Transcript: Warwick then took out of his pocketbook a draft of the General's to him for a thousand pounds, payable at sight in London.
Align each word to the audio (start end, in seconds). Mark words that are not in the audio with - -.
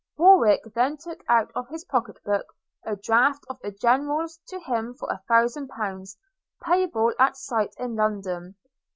Warwick 0.17 0.63
then 0.73 0.97
took 0.97 1.23
out 1.29 1.51
of 1.53 1.67
his 1.69 1.85
pocketbook 1.85 2.47
a 2.83 2.95
draft 2.95 3.45
of 3.51 3.59
the 3.61 3.69
General's 3.69 4.39
to 4.47 4.59
him 4.59 4.95
for 4.95 5.07
a 5.11 5.21
thousand 5.27 5.67
pounds, 5.67 6.17
payable 6.63 7.13
at 7.19 7.37
sight 7.37 7.75
in 7.77 7.95
London. 7.95 8.55